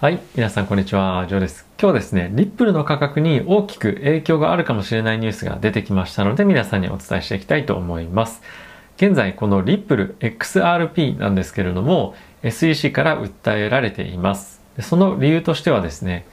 [0.00, 1.66] はい、皆さんこんにちは、ジョーです。
[1.76, 8.40] 今日ですね、リップルの価格に大きく影響があるかもしれないニュースが出てきましたので、皆さんにお伝えしていきたいと思います。
[8.96, 12.14] 現在、このリップル XRP なんですけれども、
[12.44, 14.60] SEC から訴えられています。
[14.78, 16.26] その理由としてはですね、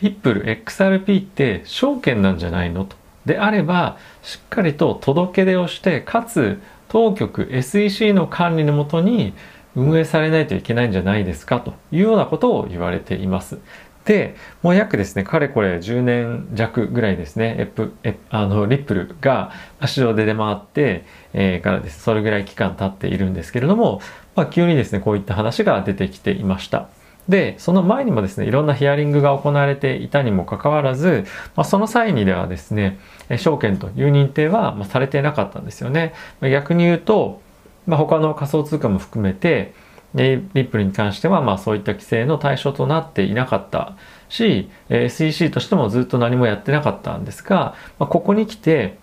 [0.00, 2.86] リップル XRP って証券なんじゃないの？
[2.86, 2.96] と。
[3.24, 9.32] であれば、しっかりと届け出をして、かつ当局 SEC の管理のもとに
[9.74, 13.58] 運営されないといけないんじゃないですかというようなことを言われています。
[14.04, 19.52] で、もう約ですね、かれこれ10年弱ぐらいですね、エプエあのリップルが
[19.86, 24.00] 市場で出回って、えー、からです、それぐらい期間経っているんですけれども、
[24.34, 26.88] まあ、急にですね、こういった話が出てきていました。
[27.28, 32.98] で、その前にもですね、いろんなヒアリングが行われていたにもかかわらず、まあ、その際にではですね、
[33.36, 36.14] 証券という認定はされてなかったんですよね。
[36.40, 37.40] 逆に言うと、
[37.86, 39.74] まあ、他の仮想通貨も含めて、
[40.14, 43.96] リップルに関してはまあそういった規制の対象となっていなかった
[44.28, 48.98] し、SEC としてもずっと何もやってなかったんですが、まあ、ここに来て、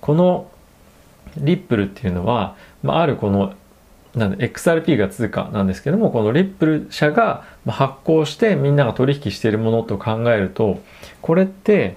[0.00, 0.50] この
[1.36, 3.54] リップルっていうのは、まあ、あるこの
[4.14, 10.80] なんで XRP が通貨なんですけどもこのリップル社が発行してみんなが取引しているものと考えると
[11.22, 11.96] これって、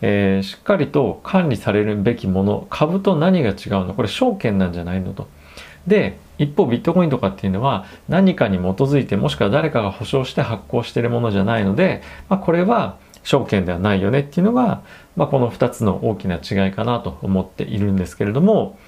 [0.00, 5.28] えー、しっかりと管理されるべきもの株と何が違うのこれ証券なんじゃないのと。
[5.86, 14.82] で一方ビットコインとかっていうのは何かに基づいてもしくは誰かが保証して発行してるものじゃないので、まあ、これは証券ではないよねっていうのが、
[15.16, 18.78] まあ、この2つの大きな違いかなと思っているんですけれども。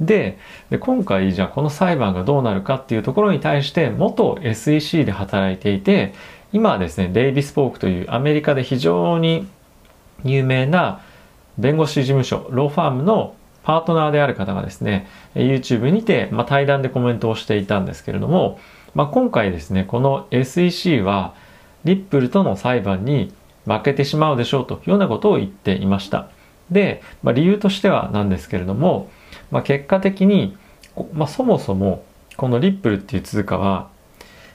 [0.00, 0.38] で
[0.80, 6.12] 今回じゃあこの裁判がどうなるかっていうところに対して元 SEC で働いていて
[6.52, 9.46] 今はですねデイビス・ポークというアメリカで非常に
[10.24, 11.02] 有名な
[11.58, 18.58] 弁護士事務所ローファームのパートナーである方がですね、YouTube にて、まあ、対談でコメントをしていたんですけれども、
[18.94, 21.34] まあ、今回ですね、この SEC は
[21.84, 23.32] リップルとの裁判に
[23.64, 26.28] 負けてしまうでしょうというようなことを言っていました。
[26.70, 29.10] で、まあ、理由としてはなんですけれども、
[29.50, 30.56] まあ、結果的に、
[31.12, 32.04] まあ、そもそも
[32.36, 33.90] このリップルっていう通貨は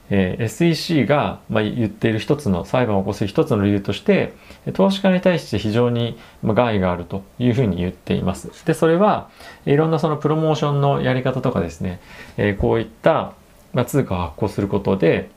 [0.10, 4.34] えー、SEC が、まあ、言っている一つの裁判を起こす一つの理由として
[4.74, 8.66] 投資家に対して非常に害があるというふうに言っています。
[8.66, 9.30] でそれは
[9.66, 12.00] いろんなそのプロモーションのやり方とかですね、
[12.38, 13.34] えー、こういった、
[13.74, 15.30] まあ、通貨を発行することで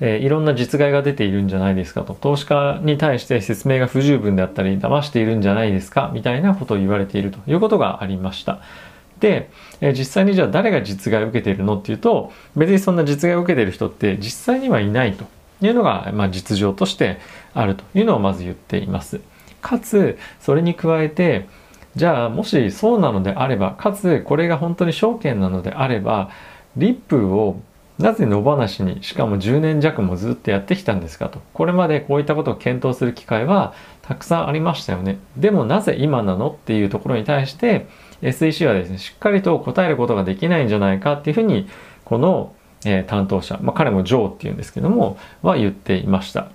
[0.00, 8.60] えー、いろんな実害が出ているんじゃないですかと投資家に対して説明が不十分であったり騙しているんじゃないですかみたいなことを言われているということがありました、
[9.80, 15.24] え実際にじゃあ誰が実害を受けているのっていうと別にそんな実害を受けている人って実際にはいないと。
[15.62, 17.18] いうのが、まあ、実情として
[17.54, 19.20] あるというのをまず言っています。
[19.60, 21.46] かつそれに加えて
[21.96, 26.30] じゃあもしそうなのであればかつこれが本当に証券なのであれば
[26.76, 27.60] リップを
[27.98, 31.40] なぜ野放しにしかも10年弱もずっとやってきたんですかと。
[31.52, 35.18] これまでこういったことを検討する機会はたくさんありましたよね。
[35.36, 37.86] でもなぜ今なのっていうところに対して
[38.32, 41.68] SEC はですね、しっかりと答えることができないんじゃないかっていうふうに、
[42.04, 42.54] この、
[42.84, 46.48] えー、担当者、まあ、彼もジョーっていうんですけども、は言っていました。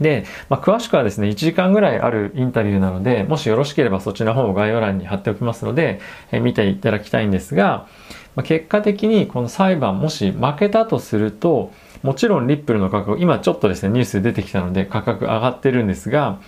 [0.00, 6.00] で、まあ、詳しくはですね、1時間ぐらいあるインタビューなので、もしよろしければそっちの方を概要欄に貼っておきますので、
[6.30, 7.86] えー、見ていただきたいんですが、
[8.34, 11.72] まあ、結果的にこの裁判もし負けたとすると、
[12.02, 16.40] もちろんリップルの価格、今ちょっとですね、ニュース出てきたので価格上がってるんですが、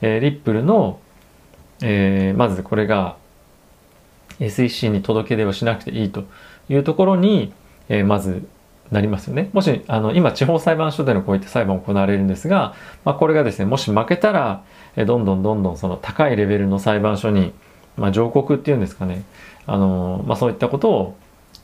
[0.00, 0.98] えー、リップルの、
[1.82, 3.16] えー、まずこれが
[4.40, 6.24] SEC に届け出をしなくていいと
[6.68, 7.52] いうところに、
[7.88, 8.46] えー、まず
[8.90, 9.50] なりますよね。
[9.52, 14.62] もし、あの、今、地方裁判所でのこういった裁判行われるんですが、まあ、これがですね、もし負けたら、
[14.96, 17.52] えどんどんどんどんその高いレベルの裁判所に、
[17.96, 19.24] まあ、上告っていうんですかね、
[19.66, 21.16] あの、まあ、そういったことを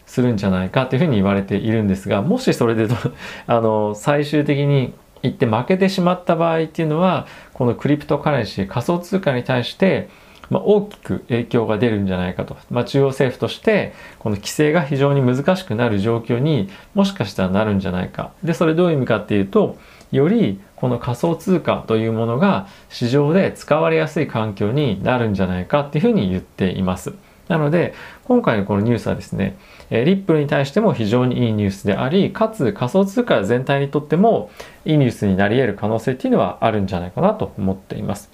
[0.06, 2.88] するんじゃないかというふうに言われているんですが、もしそれで
[3.46, 10.08] あの、最終的に言って負けてしまった場合っていうのは、このクリプトカレンシー、仮想通貨に対して、
[10.52, 19.78] まあ、大きく影響が出るんじゃないかと、まあ、中央政府としてこの規制が非常に難しくなる状況にもしかしたらなるんじゃないかでそれどういう意味かっていうと
[20.10, 27.14] よりこの仮想通貨というものが市場で使われやすい環境になるんじゃないかっていうふうに言っています。
[27.48, 27.94] なので、
[28.24, 29.56] 今回のこのニュースはですね、
[29.90, 34.50] リップルに対しても非常にいいニュースであり、かつ仮想通貨全体にとっても
[34.84, 38.30] いいニュースになり得る可能性っていうのはあるんじゃないかなと思っています。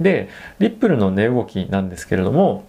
[0.00, 0.28] で、
[0.58, 2.66] リップルの値動きなんですけれども、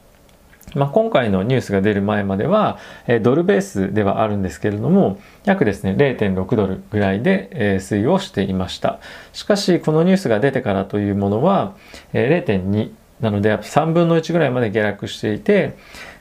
[0.75, 2.77] まあ、今回のニュースが出る前までは、
[3.07, 9.00] えドルベースではあるんですけれども、約ですね、0.6ドルぐらいで、え推移をしていました。
[9.31, 11.74] しかし、このニュースが出てからというものは、
[12.13, 12.91] え0.2
[13.21, 15.75] なので、3分の1ぐらいまで下落していて、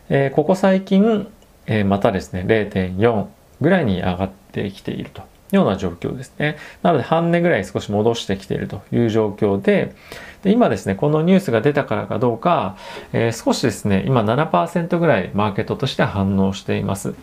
[0.08, 1.28] えここ最近、
[1.66, 3.26] えまたですね、0.4
[3.60, 6.56] ぐらいに上がってきているとような状況ですね。
[6.82, 9.94] なので半値ぐらい少し戻してきているという状況で、
[10.42, 12.76] で今ですね、このニュースが出たからかどうか、
[13.12, 17.14] えー、少しですね、今7%ぐらいマーケットとして反応しています。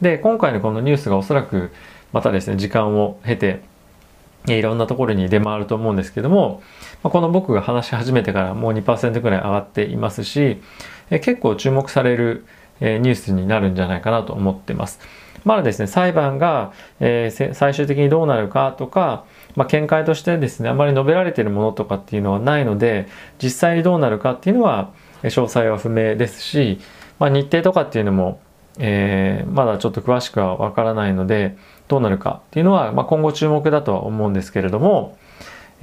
[0.00, 1.70] で、今回のこのニュースがおそらく
[2.12, 3.60] またですね、時間を経て、
[4.46, 6.62] いろんなところに出回ると思うんですけども、
[7.02, 10.60] この僕が話し始めてからもう2%ぐらい上がっていますし、
[11.10, 12.46] 結構注目される
[12.80, 15.00] ニュースになるんじゃないかなと思ってます。
[15.44, 19.24] まだですね、裁判が、えー、最終的にどうなるかとか、
[19.56, 23.08] まあ、見解としてですね、あまり述べられているものとかっていうのはないので、
[23.42, 24.90] 実際にどうなるかっていうのは、
[25.22, 26.78] 詳細は不明ですし、
[27.18, 28.40] まあ、日程とかっていうのも、
[28.78, 31.56] えー、まだちょっと詳しくはわからないので、
[31.88, 35.18] どうなるかっていうのは、まあ、今後注目だとは思うんですけれども、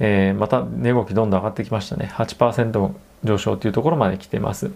[0.00, 2.10] えー、また値動きどんどん上がってきましたね。
[2.14, 2.90] 8%
[3.24, 4.70] 上昇というところまで来てます。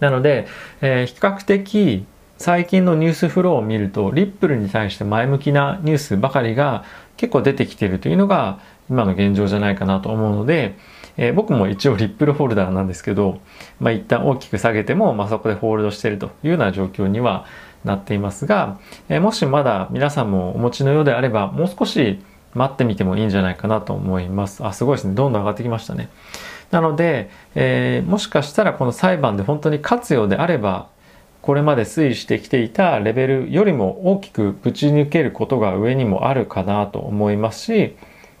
[0.00, 0.46] なので、
[0.80, 2.04] えー、比較的
[2.38, 6.84] 最近のニュースフローを見るとリップルに対して前向きなニュースばかりが
[7.16, 8.58] 結構出てきているというのが
[8.90, 10.76] 今の現状じゃないかなと思うので、
[11.16, 13.40] えー、僕も一応リップルホルダーなんですけど、
[13.80, 17.46] まあ、一旦大きく下げても、まあ、そこでホールドしてるというような状況には
[17.84, 22.18] なっていますが、えー、もしまだ皆さんもお持ちのようであればもう少し
[22.54, 24.64] 待ってみてもいいんじゃないかなと思います。
[24.64, 25.14] あ、すごいですね。
[25.14, 26.08] どんどん上がってきましたね。
[26.70, 30.88] なので、えー、もしかしたらこの裁判で本当に勝つようであれば、
[31.42, 37.96] これまで推移してきていたレベルよりも大きくぶち抜けることが上にもあるかなと思いますし、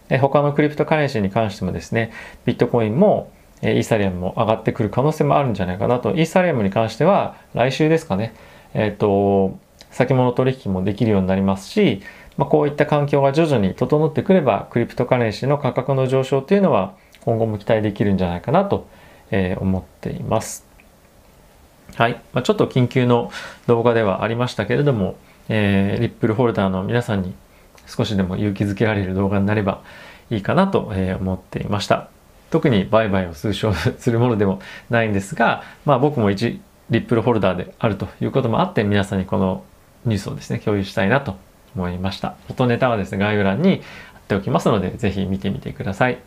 [0.08, 2.12] え他のクリプトカレンシーに関してもですね、
[2.46, 3.30] ビットコインも
[3.62, 6.10] イーサリアムも上がってくる可能性もあるんじゃないかなと。
[6.12, 8.34] イーサリアムに関しては来週ですかね、
[8.74, 9.58] えっ、ー、と、
[9.90, 12.02] 先物取引もできるようになりますし、
[12.36, 18.86] まあ、こういった環境が徐々に整ってくれば、クリプトカレンシーの価格の上昇というのは今後も期待できるんじゃないかなと
[19.58, 20.66] 思っています。
[21.96, 22.20] はい。
[22.32, 23.30] まあ、ちょっと緊急の
[23.66, 25.16] 動画ではありましたけれども、
[25.48, 27.34] えー、リップルホルダーの皆さんに
[27.86, 29.82] 少しでも勇気づけられる動画になれば
[30.30, 32.08] いいかなと思っていました。
[32.50, 34.60] 特に売買を推奨するものでも
[34.90, 36.60] ないんですが、まあ僕も一
[36.90, 39.64] リップルホルダーであるということもあって皆さんにこの
[40.04, 41.36] ニュースをですね、共有したいなと
[41.74, 42.36] 思いました。
[42.48, 43.82] 元ネタはですね、概要欄に
[44.12, 46.18] 貼っておきますので、ぜひ見てみてください。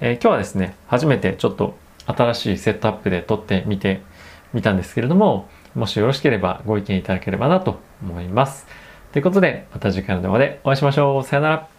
[0.00, 4.02] えー、今日はですね、初めてちょっと新しいセットアップで撮ってみて
[4.52, 8.66] みたんですけれども、もしよろしければご意見いただければなと思います。
[9.12, 11.22] ということで、また次回の動画でお会いしましょう。
[11.22, 11.71] さよなら。